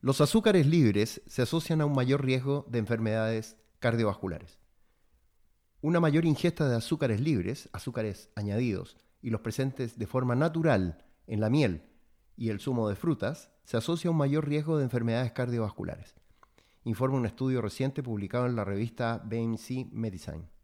[0.00, 4.58] Los azúcares libres se asocian a un mayor riesgo de enfermedades cardiovasculares.
[5.80, 11.40] Una mayor ingesta de azúcares libres, azúcares añadidos, y los presentes de forma natural en
[11.40, 11.82] la miel
[12.36, 16.14] y el zumo de frutas, se asocia a un mayor riesgo de enfermedades cardiovasculares,
[16.84, 20.55] informa un estudio reciente publicado en la revista BMC Medicine.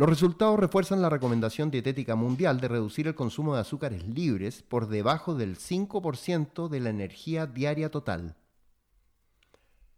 [0.00, 4.88] Los resultados refuerzan la recomendación dietética mundial de reducir el consumo de azúcares libres por
[4.88, 8.34] debajo del 5% de la energía diaria total.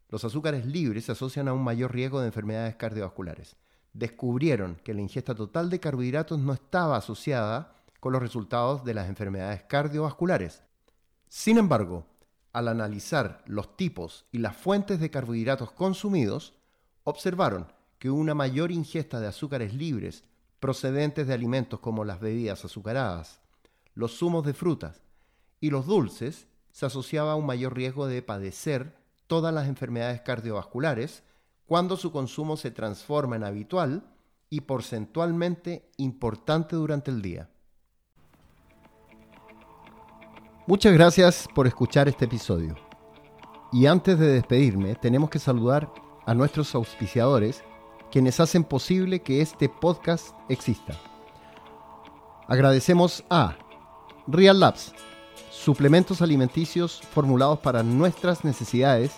[0.09, 3.55] Los azúcares libres se asocian a un mayor riesgo de enfermedades cardiovasculares.
[3.93, 9.09] Descubrieron que la ingesta total de carbohidratos no estaba asociada con los resultados de las
[9.09, 10.65] enfermedades cardiovasculares.
[11.29, 12.07] Sin embargo,
[12.53, 16.55] al analizar los tipos y las fuentes de carbohidratos consumidos,
[17.05, 17.69] observaron
[18.02, 20.24] que una mayor ingesta de azúcares libres
[20.59, 23.38] procedentes de alimentos como las bebidas azucaradas,
[23.95, 25.05] los zumos de frutas
[25.61, 28.97] y los dulces se asociaba a un mayor riesgo de padecer
[29.28, 31.22] todas las enfermedades cardiovasculares
[31.64, 34.03] cuando su consumo se transforma en habitual
[34.50, 37.50] y porcentualmente importante durante el día.
[40.66, 42.75] Muchas gracias por escuchar este episodio.
[43.70, 45.89] Y antes de despedirme, tenemos que saludar
[46.27, 47.62] a nuestros auspiciadores
[48.13, 50.95] quienes hacen posible que este podcast exista.
[52.47, 53.57] Agradecemos a
[54.27, 54.93] Real Labs,
[55.51, 59.13] suplementos alimenticios formulados para nuestras necesidades.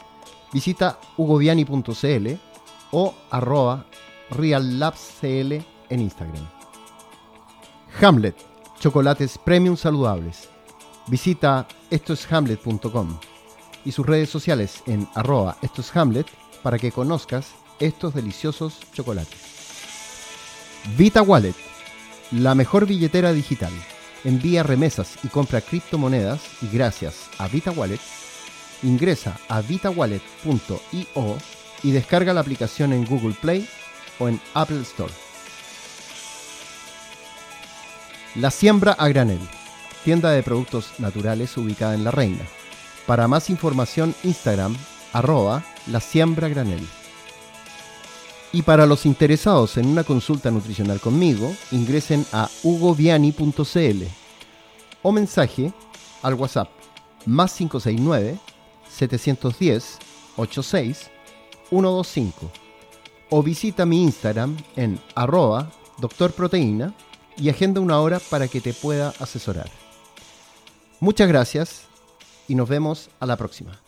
[0.52, 2.28] Visita hugoviani.cl
[2.92, 3.84] o arroba
[4.30, 5.54] reallabscl
[5.88, 6.48] en Instagram.
[8.00, 8.36] Hamlet,
[8.78, 10.48] chocolates premium saludables.
[11.08, 13.18] Visita estoeshamlet.com
[13.84, 16.28] y sus redes sociales en arroba estoeshamlet
[16.62, 19.38] para que conozcas estos deliciosos chocolates.
[20.96, 21.54] Vita Wallet,
[22.30, 23.72] la mejor billetera digital.
[24.24, 28.00] Envía remesas y compra criptomonedas y gracias a Vita Wallet,
[28.82, 31.38] ingresa a vitawallet.io
[31.82, 33.68] y descarga la aplicación en Google Play
[34.18, 35.12] o en Apple Store.
[38.34, 39.40] La Siembra a Granel,
[40.04, 42.44] tienda de productos naturales ubicada en La Reina.
[43.06, 44.76] Para más información, Instagram,
[45.12, 46.86] arroba la siembra granel.
[48.54, 54.04] Y para los interesados en una consulta nutricional conmigo, ingresen a hugoviani.cl
[55.02, 55.72] o mensaje
[56.22, 56.68] al WhatsApp
[57.26, 58.38] más 569
[58.88, 59.98] 710
[60.36, 61.10] 86
[61.68, 62.52] 125
[63.30, 66.94] o visita mi Instagram en arroba doctorproteína
[67.36, 69.68] y agenda una hora para que te pueda asesorar.
[71.00, 71.86] Muchas gracias
[72.46, 73.80] y nos vemos a la próxima.